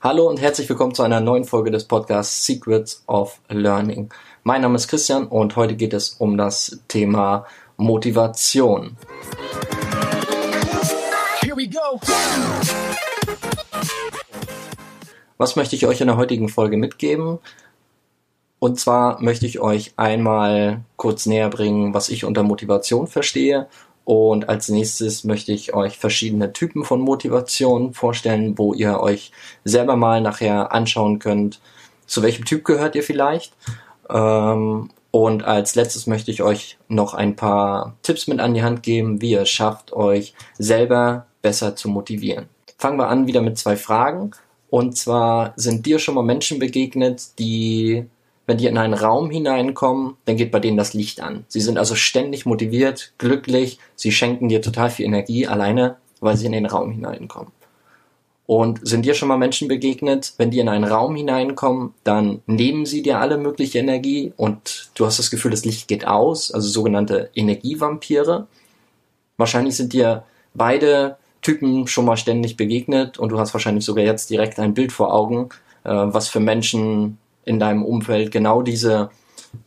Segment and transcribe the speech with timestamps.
[0.00, 4.10] Hallo und herzlich willkommen zu einer neuen Folge des Podcasts Secrets of Learning.
[4.44, 7.46] Mein Name ist Christian und heute geht es um das Thema
[7.78, 8.96] Motivation.
[11.40, 11.98] Here we go.
[15.36, 17.40] Was möchte ich euch in der heutigen Folge mitgeben?
[18.60, 23.66] Und zwar möchte ich euch einmal kurz näher bringen, was ich unter Motivation verstehe
[24.08, 29.32] und als nächstes möchte ich euch verschiedene Typen von Motivation vorstellen, wo ihr euch
[29.64, 31.60] selber mal nachher anschauen könnt,
[32.06, 33.52] zu welchem Typ gehört ihr vielleicht.
[34.08, 38.82] Ähm, und als letztes möchte ich euch noch ein paar Tipps mit an die Hand
[38.82, 42.48] geben, wie ihr es schafft, euch selber besser zu motivieren.
[42.78, 44.30] Fangen wir an wieder mit zwei Fragen.
[44.70, 48.06] Und zwar sind dir schon mal Menschen begegnet, die
[48.48, 51.44] wenn die in einen Raum hineinkommen, dann geht bei denen das Licht an.
[51.48, 56.46] Sie sind also ständig motiviert, glücklich, sie schenken dir total viel Energie alleine, weil sie
[56.46, 57.52] in den Raum hineinkommen.
[58.46, 62.86] Und sind dir schon mal Menschen begegnet, wenn die in einen Raum hineinkommen, dann nehmen
[62.86, 66.70] sie dir alle mögliche Energie und du hast das Gefühl, das Licht geht aus, also
[66.70, 68.46] sogenannte Energievampire.
[69.36, 74.30] Wahrscheinlich sind dir beide Typen schon mal ständig begegnet und du hast wahrscheinlich sogar jetzt
[74.30, 75.50] direkt ein Bild vor Augen,
[75.84, 79.10] äh, was für Menschen in deinem Umfeld genau diese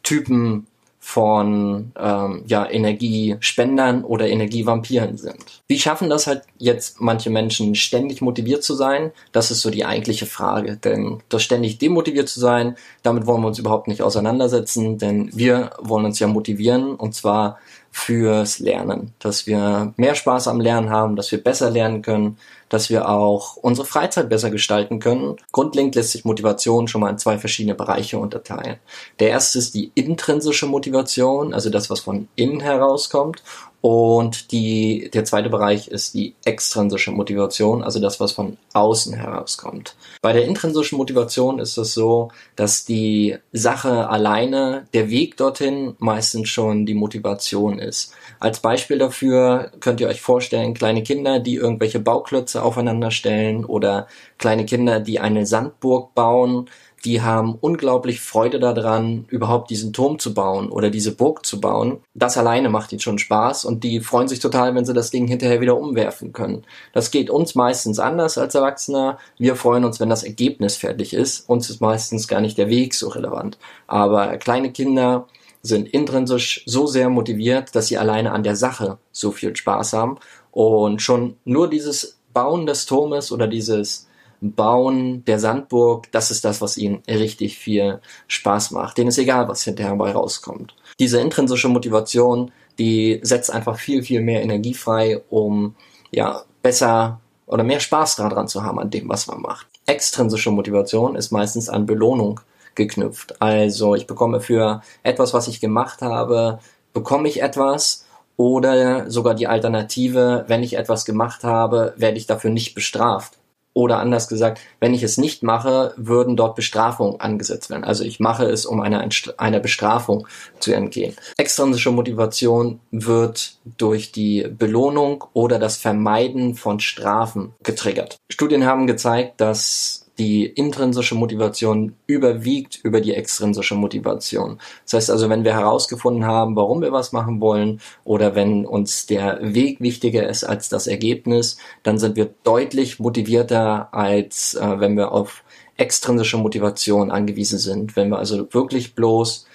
[0.03, 0.67] Typen
[1.03, 5.63] von ähm, ja, Energiespendern oder Energievampiren sind.
[5.67, 9.11] Wie schaffen das halt jetzt manche Menschen ständig motiviert zu sein?
[9.31, 10.77] Das ist so die eigentliche Frage.
[10.77, 15.71] Denn das ständig demotiviert zu sein, damit wollen wir uns überhaupt nicht auseinandersetzen, denn wir
[15.79, 17.57] wollen uns ja motivieren und zwar
[17.91, 22.37] fürs Lernen, dass wir mehr Spaß am Lernen haben, dass wir besser lernen können,
[22.69, 25.35] dass wir auch unsere Freizeit besser gestalten können.
[25.51, 28.77] Grundlegend lässt sich Motivation schon mal in zwei verschiedene Bereiche unterteilen.
[29.19, 33.43] Der erste ist die intrinsische Motivation, also das, was von innen herauskommt.
[33.81, 39.95] Und die, der zweite Bereich ist die extrinsische Motivation, also das, was von außen herauskommt.
[40.21, 46.49] Bei der intrinsischen Motivation ist es so, dass die Sache alleine, der Weg dorthin meistens
[46.49, 48.13] schon die Motivation ist.
[48.39, 54.07] Als Beispiel dafür könnt ihr euch vorstellen, kleine Kinder, die irgendwelche Bauklötze aufeinander stellen oder
[54.37, 56.69] kleine Kinder, die eine Sandburg bauen,
[57.05, 61.99] die haben unglaublich Freude daran, überhaupt diesen Turm zu bauen oder diese Burg zu bauen.
[62.13, 65.27] Das alleine macht ihnen schon Spaß und die freuen sich total, wenn sie das Ding
[65.27, 66.63] hinterher wieder umwerfen können.
[66.93, 69.17] Das geht uns meistens anders als Erwachsener.
[69.37, 71.49] Wir freuen uns, wenn das Ergebnis fertig ist.
[71.49, 73.57] Uns ist meistens gar nicht der Weg so relevant.
[73.87, 75.27] Aber kleine Kinder
[75.63, 80.17] sind intrinsisch so sehr motiviert, dass sie alleine an der Sache so viel Spaß haben
[80.51, 84.07] und schon nur dieses Bauen des Turmes oder dieses
[84.41, 88.97] Bauen der Sandburg, das ist das, was ihnen richtig viel Spaß macht.
[88.97, 90.75] Denen ist egal, was hinterher dabei rauskommt.
[90.99, 95.75] Diese intrinsische Motivation, die setzt einfach viel, viel mehr Energie frei, um
[96.11, 99.67] ja besser oder mehr Spaß daran zu haben an dem, was man macht.
[99.85, 102.39] Extrinsische Motivation ist meistens an Belohnung
[102.73, 103.41] geknüpft.
[103.41, 106.59] Also ich bekomme für etwas, was ich gemacht habe,
[106.93, 108.05] bekomme ich etwas
[108.37, 113.37] oder sogar die Alternative, wenn ich etwas gemacht habe, werde ich dafür nicht bestraft.
[113.73, 117.83] Oder anders gesagt, wenn ich es nicht mache, würden dort Bestrafungen angesetzt werden.
[117.83, 120.27] Also ich mache es, um einer, einer Bestrafung
[120.59, 121.15] zu entgehen.
[121.37, 128.17] Extrinsische Motivation wird durch die Belohnung oder das Vermeiden von Strafen getriggert.
[128.29, 134.59] Studien haben gezeigt, dass die intrinsische Motivation überwiegt über die extrinsische Motivation.
[134.83, 139.07] Das heißt also, wenn wir herausgefunden haben, warum wir was machen wollen oder wenn uns
[139.07, 144.95] der Weg wichtiger ist als das Ergebnis, dann sind wir deutlich motivierter, als äh, wenn
[144.95, 145.43] wir auf
[145.77, 147.95] extrinsische Motivation angewiesen sind.
[147.95, 149.47] Wenn wir also wirklich bloß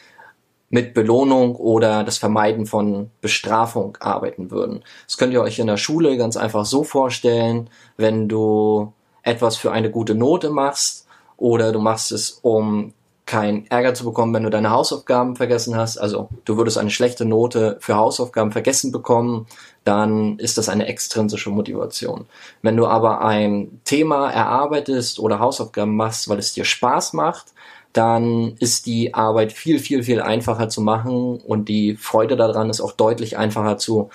[0.69, 4.83] mit Belohnung oder das Vermeiden von Bestrafung arbeiten würden.
[5.07, 8.93] Das könnt ihr euch in der Schule ganz einfach so vorstellen, wenn du
[9.27, 11.07] etwas für eine gute Note machst
[11.37, 12.95] oder du machst es, um
[13.27, 15.99] keinen Ärger zu bekommen, wenn du deine Hausaufgaben vergessen hast.
[15.99, 19.47] Also du würdest eine schlechte Note für Hausaufgaben vergessen bekommen,
[19.85, 22.27] dann ist das eine extrinsische Motivation.
[22.63, 27.47] Wenn du aber ein Thema erarbeitest oder Hausaufgaben machst, weil es dir Spaß macht,
[27.93, 32.81] dann ist die Arbeit viel, viel, viel einfacher zu machen und die Freude daran ist
[32.81, 34.11] auch deutlich einfacher zu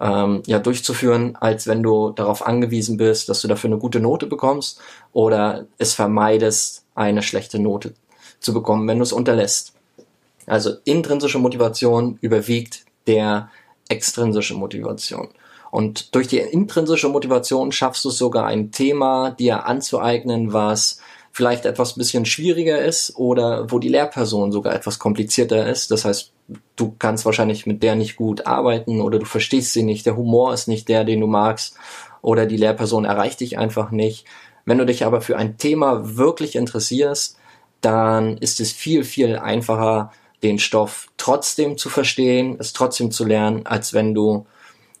[0.00, 4.26] ähm, ja, durchzuführen, als wenn du darauf angewiesen bist, dass du dafür eine gute Note
[4.26, 4.80] bekommst
[5.12, 7.94] oder es vermeidest, eine schlechte Note
[8.40, 9.72] zu bekommen, wenn du es unterlässt.
[10.46, 13.50] Also intrinsische Motivation überwiegt der
[13.88, 15.28] extrinsische Motivation.
[15.70, 21.00] Und durch die intrinsische Motivation schaffst du es sogar ein Thema dir anzueignen, was
[21.36, 25.90] vielleicht etwas bisschen schwieriger ist oder wo die Lehrperson sogar etwas komplizierter ist.
[25.90, 26.32] Das heißt,
[26.76, 30.54] du kannst wahrscheinlich mit der nicht gut arbeiten oder du verstehst sie nicht, der Humor
[30.54, 31.76] ist nicht der, den du magst
[32.22, 34.24] oder die Lehrperson erreicht dich einfach nicht.
[34.64, 37.36] Wenn du dich aber für ein Thema wirklich interessierst,
[37.82, 40.12] dann ist es viel, viel einfacher,
[40.42, 44.46] den Stoff trotzdem zu verstehen, es trotzdem zu lernen, als wenn du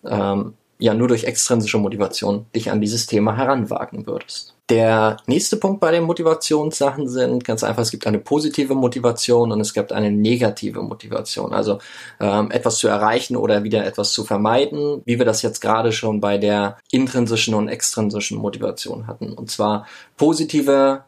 [0.04, 4.55] ähm, ja nur durch extrinsische Motivation dich an dieses Thema heranwagen würdest.
[4.68, 9.60] Der nächste Punkt bei den Motivationssachen sind ganz einfach, es gibt eine positive Motivation und
[9.60, 11.54] es gibt eine negative Motivation.
[11.54, 11.78] Also
[12.18, 16.20] ähm, etwas zu erreichen oder wieder etwas zu vermeiden, wie wir das jetzt gerade schon
[16.20, 19.34] bei der intrinsischen und extrinsischen Motivation hatten.
[19.34, 19.86] Und zwar
[20.16, 21.04] positive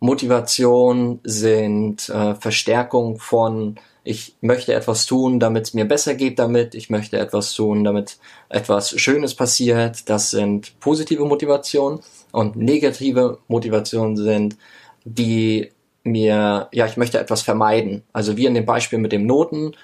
[0.00, 6.74] Motivation sind äh, Verstärkung von ich möchte etwas tun, damit es mir besser geht damit,
[6.74, 8.18] ich möchte etwas tun, damit
[8.48, 10.08] etwas Schönes passiert.
[10.08, 12.00] Das sind positive Motivationen
[12.32, 14.56] und negative Motivationen sind,
[15.04, 15.70] die
[16.04, 18.02] mir, ja, ich möchte etwas vermeiden.
[18.12, 19.76] Also wie in dem Beispiel mit dem Noten.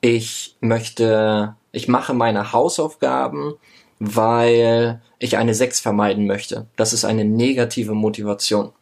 [0.00, 3.54] Ich möchte, ich mache meine Hausaufgaben,
[3.98, 6.66] weil ich eine 6 vermeiden möchte.
[6.76, 8.72] Das ist eine negative Motivation.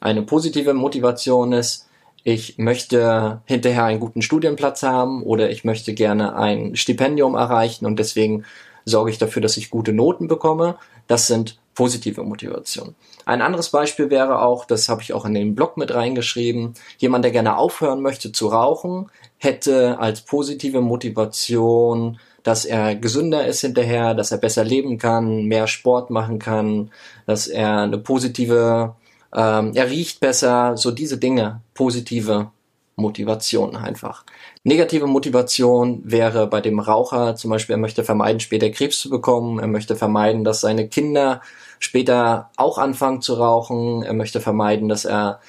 [0.00, 1.88] Eine positive Motivation ist,
[2.24, 7.98] ich möchte hinterher einen guten Studienplatz haben oder ich möchte gerne ein Stipendium erreichen und
[7.98, 8.44] deswegen
[8.86, 10.76] sorge ich dafür, dass ich gute Noten bekomme.
[11.06, 12.94] Das sind positive Motivationen.
[13.26, 17.24] Ein anderes Beispiel wäre auch, das habe ich auch in den Blog mit reingeschrieben, jemand,
[17.24, 24.14] der gerne aufhören möchte zu rauchen, hätte als positive Motivation, dass er gesünder ist hinterher,
[24.14, 26.90] dass er besser leben kann, mehr Sport machen kann,
[27.26, 28.94] dass er eine positive
[29.34, 32.50] ähm, er riecht besser, so diese Dinge, positive
[32.96, 34.24] Motivation einfach.
[34.62, 39.58] Negative Motivation wäre bei dem Raucher zum Beispiel, er möchte vermeiden, später Krebs zu bekommen,
[39.58, 41.40] er möchte vermeiden, dass seine Kinder
[41.80, 45.40] später auch anfangen zu rauchen, er möchte vermeiden, dass er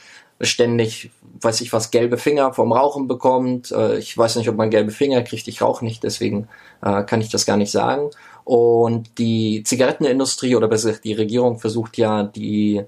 [0.42, 1.12] ständig,
[1.42, 3.72] weiß ich was, gelbe Finger vom Rauchen bekommt.
[3.72, 6.48] Äh, ich weiß nicht, ob man gelbe Finger kriegt, ich rauche nicht, deswegen
[6.82, 8.10] äh, kann ich das gar nicht sagen.
[8.44, 12.84] Und die Zigarettenindustrie oder besser die Regierung versucht ja, die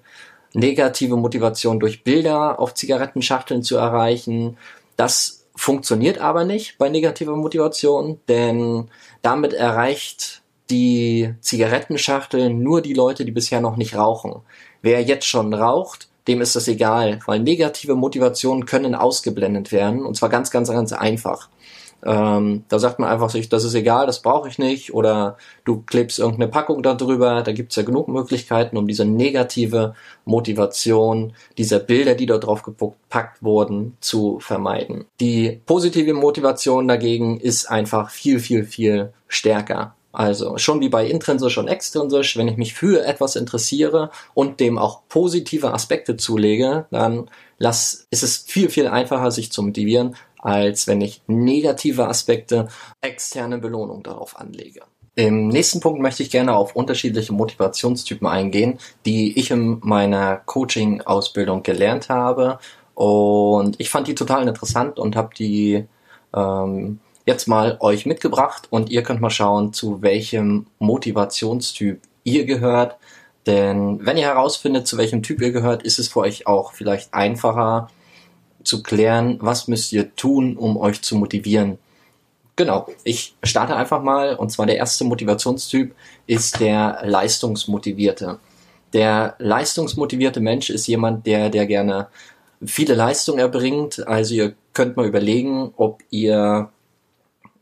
[0.57, 4.57] negative Motivation durch Bilder auf Zigarettenschachteln zu erreichen.
[4.95, 8.89] Das funktioniert aber nicht bei negativer Motivation, denn
[9.21, 14.41] damit erreicht die Zigarettenschachtel nur die Leute, die bisher noch nicht rauchen.
[14.81, 20.17] Wer jetzt schon raucht, dem ist das egal, weil negative Motivationen können ausgeblendet werden und
[20.17, 21.49] zwar ganz, ganz, ganz einfach.
[22.05, 24.93] Ähm, da sagt man einfach sich, das ist egal, das brauche ich nicht.
[24.93, 27.41] Oder du klebst irgendeine Packung darüber.
[27.41, 29.95] Da gibt's ja genug Möglichkeiten, um diese negative
[30.25, 35.05] Motivation dieser Bilder, die dort drauf gepackt wurden, zu vermeiden.
[35.19, 39.95] Die positive Motivation dagegen ist einfach viel, viel, viel stärker.
[40.17, 44.79] Also schon wie bei intrinsisch und extrinsisch, wenn ich mich für etwas interessiere und dem
[44.79, 47.29] auch positive Aspekte zulege, dann
[47.59, 52.67] lass, ist es viel, viel einfacher, sich zu motivieren, als wenn ich negative Aspekte,
[53.01, 54.81] externe Belohnung darauf anlege.
[55.15, 61.63] Im nächsten Punkt möchte ich gerne auf unterschiedliche Motivationstypen eingehen, die ich in meiner Coaching-Ausbildung
[61.63, 62.59] gelernt habe.
[62.93, 65.85] Und ich fand die total interessant und habe die
[66.35, 72.97] ähm, jetzt mal euch mitgebracht und ihr könnt mal schauen, zu welchem Motivationstyp ihr gehört.
[73.47, 77.13] Denn wenn ihr herausfindet, zu welchem Typ ihr gehört, ist es für euch auch vielleicht
[77.13, 77.89] einfacher,
[78.67, 81.77] zu klären, was müsst ihr tun, um euch zu motivieren.
[82.55, 85.93] Genau, ich starte einfach mal und zwar der erste Motivationstyp
[86.25, 88.39] ist der leistungsmotivierte.
[88.93, 92.07] Der leistungsmotivierte Mensch ist jemand, der, der gerne
[92.65, 94.07] viele Leistungen erbringt.
[94.07, 96.69] Also ihr könnt mal überlegen, ob ihr,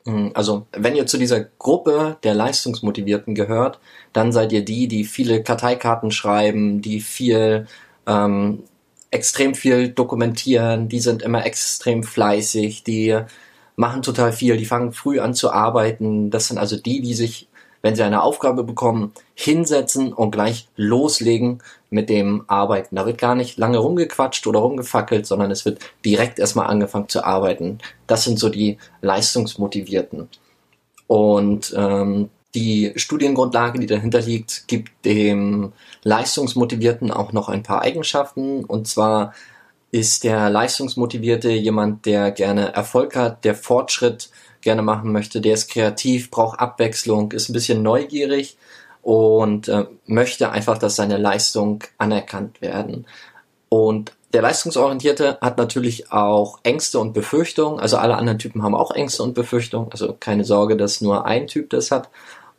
[0.05, 3.79] hm, also wenn ihr zu dieser Gruppe der Leistungsmotivierten gehört,
[4.13, 7.67] dann seid ihr die, die viele Karteikarten schreiben, die viel
[8.07, 8.63] ähm,
[9.15, 13.17] extrem viel dokumentieren, die sind immer extrem fleißig, die
[13.75, 16.29] machen total viel, die fangen früh an zu arbeiten.
[16.29, 17.47] Das sind also die, die sich,
[17.81, 22.95] wenn sie eine Aufgabe bekommen, hinsetzen und gleich loslegen mit dem Arbeiten.
[22.95, 27.23] Da wird gar nicht lange rumgequatscht oder rumgefackelt, sondern es wird direkt erstmal angefangen zu
[27.23, 27.79] arbeiten.
[28.07, 30.29] Das sind so die Leistungsmotivierten.
[31.07, 38.63] Und ähm, die Studiengrundlage, die dahinter liegt, gibt dem Leistungsmotivierten auch noch ein paar Eigenschaften.
[38.63, 39.33] Und zwar
[39.91, 44.29] ist der Leistungsmotivierte jemand, der gerne Erfolg hat, der Fortschritt
[44.61, 48.57] gerne machen möchte, der ist kreativ, braucht Abwechslung, ist ein bisschen neugierig
[49.03, 53.05] und äh, möchte einfach, dass seine Leistung anerkannt werden.
[53.69, 57.79] Und der Leistungsorientierte hat natürlich auch Ängste und Befürchtungen.
[57.79, 59.91] Also alle anderen Typen haben auch Ängste und Befürchtungen.
[59.91, 62.09] Also keine Sorge, dass nur ein Typ das hat.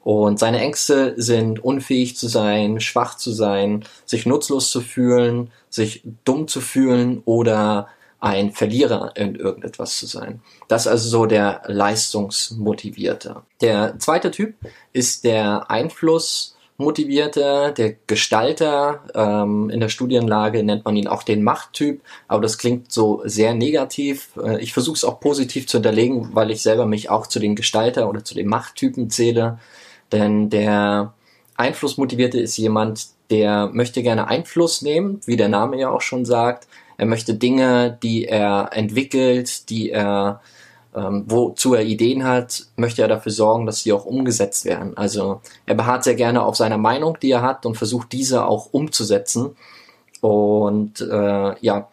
[0.07, 6.05] Und seine Ängste sind unfähig zu sein, schwach zu sein, sich nutzlos zu fühlen, sich
[6.25, 7.89] dumm zu fühlen oder
[8.21, 10.43] ein Verlierer in irgendetwas zu sein.
[10.69, 13.43] Das ist also so der Leistungsmotivierte.
[13.61, 14.55] Der zweite Typ
[14.93, 19.01] ist der Einfluss Motivierte, der Gestalter.
[19.13, 23.55] Ähm, in der Studienlage nennt man ihn auch den Machttyp, aber das klingt so sehr
[23.55, 24.29] negativ.
[24.41, 27.57] Äh, ich versuche es auch positiv zu hinterlegen, weil ich selber mich auch zu den
[27.57, 29.59] Gestalter oder zu den Machttypen zähle.
[30.13, 31.15] Denn der
[31.57, 36.69] Einflussmotivierte ist jemand, der möchte gerne Einfluss nehmen, wie der Name ja auch schon sagt.
[36.97, 40.41] Er möchte Dinge, die er entwickelt, die er
[40.97, 44.97] ähm, wozu er Ideen hat, möchte er dafür sorgen, dass sie auch umgesetzt werden.
[44.97, 48.73] Also er beharrt sehr gerne auf seiner Meinung, die er hat und versucht diese auch
[48.73, 49.57] umzusetzen.
[50.23, 51.89] Und äh, ja,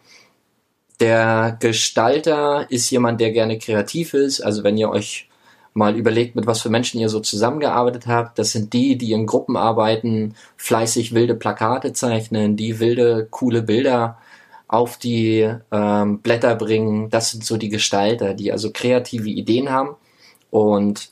[1.00, 4.40] der Gestalter ist jemand, der gerne kreativ ist.
[4.40, 5.28] Also wenn ihr euch
[5.74, 9.26] mal überlegt, mit was für Menschen ihr so zusammengearbeitet habt, das sind die, die in
[9.26, 14.18] Gruppen arbeiten, fleißig wilde Plakate zeichnen, die wilde, coole Bilder
[14.68, 17.10] auf die ähm, Blätter bringen.
[17.10, 19.96] Das sind so die Gestalter, die also kreative Ideen haben
[20.50, 21.10] und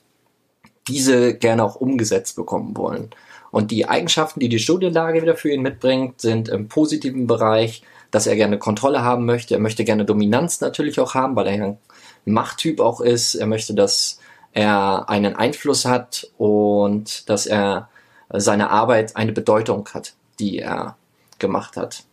[0.89, 3.11] diese gerne auch umgesetzt bekommen wollen.
[3.51, 8.27] Und die Eigenschaften, die die Studienlage wieder für ihn mitbringt, sind im positiven Bereich, dass
[8.27, 9.55] er gerne Kontrolle haben möchte.
[9.55, 11.79] Er möchte gerne Dominanz natürlich auch haben, weil er ein
[12.25, 13.35] Machttyp auch ist.
[13.35, 14.19] Er möchte, dass
[14.53, 17.89] er einen Einfluss hat und dass er
[18.31, 20.97] seine Arbeit eine Bedeutung hat, die er
[21.39, 22.05] gemacht hat.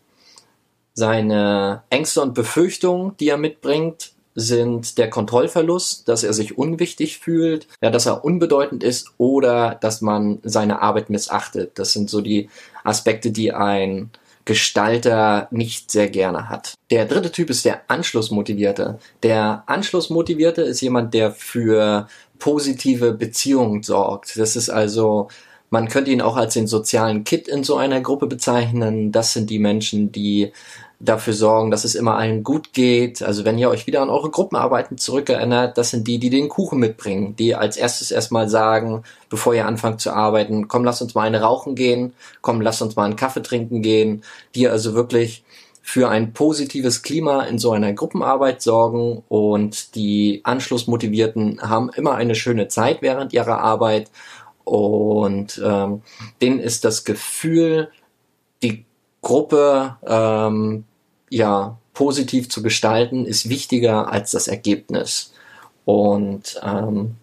[0.94, 7.68] Seine Ängste und Befürchtungen, die er mitbringt, sind der Kontrollverlust, dass er sich unwichtig fühlt,
[7.82, 11.78] ja, dass er unbedeutend ist oder dass man seine Arbeit missachtet.
[11.80, 12.50] Das sind so die
[12.84, 14.12] Aspekte, die ein
[14.50, 16.74] Gestalter nicht sehr gerne hat.
[16.90, 18.98] Der dritte Typ ist der Anschlussmotivierte.
[19.22, 22.08] Der Anschlussmotivierte ist jemand, der für
[22.40, 24.40] positive Beziehungen sorgt.
[24.40, 25.28] Das ist also
[25.70, 29.12] man könnte ihn auch als den sozialen Kit in so einer Gruppe bezeichnen.
[29.12, 30.52] Das sind die Menschen, die
[31.00, 33.22] dafür sorgen, dass es immer allen gut geht.
[33.22, 36.80] Also wenn ihr euch wieder an eure Gruppenarbeiten zurückerinnert, das sind die, die den Kuchen
[36.80, 41.24] mitbringen, die als erstes erstmal sagen, bevor ihr anfangt zu arbeiten, komm, lass uns mal
[41.24, 44.24] eine rauchen gehen, komm, lass uns mal einen Kaffee trinken gehen,
[44.56, 45.44] die also wirklich
[45.82, 52.36] für ein positives Klima in so einer Gruppenarbeit sorgen und die Anschlussmotivierten haben immer eine
[52.36, 54.12] schöne Zeit während ihrer Arbeit
[54.66, 56.04] und ähm,
[56.42, 57.90] denen ist das Gefühl,
[58.62, 58.86] die
[59.22, 60.86] Gruppe ähm,
[61.30, 65.34] ja positiv zu gestalten, ist wichtiger als das Ergebnis.
[65.86, 67.16] Und ähm,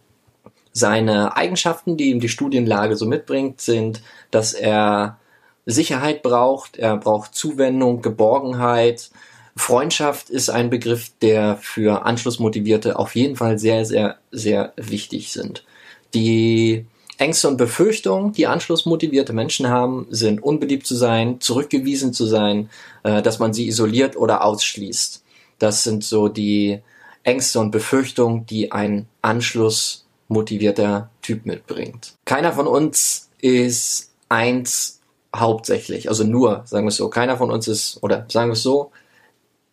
[0.73, 5.19] seine Eigenschaften, die ihm die Studienlage so mitbringt, sind, dass er
[5.65, 9.11] Sicherheit braucht, er braucht Zuwendung, Geborgenheit.
[9.57, 15.65] Freundschaft ist ein Begriff, der für Anschlussmotivierte auf jeden Fall sehr, sehr, sehr wichtig sind.
[16.13, 16.87] Die
[17.19, 22.69] Ängste und Befürchtungen, die anschlussmotivierte Menschen haben, sind unbeliebt zu sein, zurückgewiesen zu sein,
[23.05, 25.23] äh, dass man sie isoliert oder ausschließt.
[25.59, 26.81] Das sind so die
[27.23, 32.13] Ängste und Befürchtungen, die ein anschlussmotivierter Typ mitbringt.
[32.25, 35.01] Keiner von uns ist eins
[35.35, 38.63] hauptsächlich, also nur, sagen wir es so, keiner von uns ist, oder sagen wir es
[38.63, 38.91] so,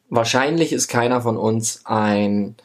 [0.09, 2.55] wahrscheinlich ist keiner von uns ein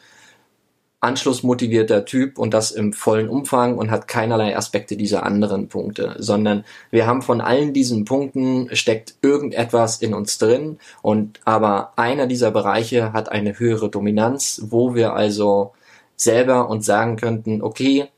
[1.01, 6.65] anschlussmotivierter Typ und das im vollen Umfang und hat keinerlei Aspekte dieser anderen Punkte, sondern
[6.91, 12.51] wir haben von allen diesen Punkten steckt irgendetwas in uns drin und aber einer dieser
[12.51, 15.71] Bereiche hat eine höhere Dominanz, wo wir also
[16.17, 18.09] selber uns sagen könnten, okay,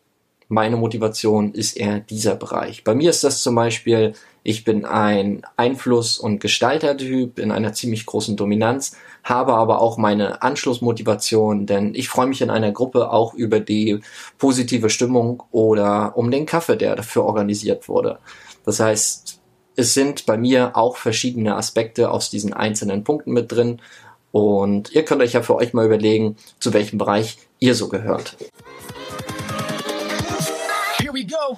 [0.47, 2.83] meine Motivation ist eher dieser Bereich.
[2.83, 8.05] Bei mir ist das zum Beispiel ich bin ein Einfluss- und Gestaltertyp in einer ziemlich
[8.05, 13.33] großen Dominanz, habe aber auch meine Anschlussmotivation, denn ich freue mich in einer Gruppe auch
[13.33, 14.01] über die
[14.37, 18.19] positive Stimmung oder um den Kaffee, der dafür organisiert wurde.
[18.65, 19.39] Das heißt,
[19.75, 23.81] es sind bei mir auch verschiedene Aspekte aus diesen einzelnen Punkten mit drin
[24.31, 28.37] und ihr könnt euch ja für euch mal überlegen, zu welchem Bereich ihr so gehört.
[30.97, 31.57] Here we go.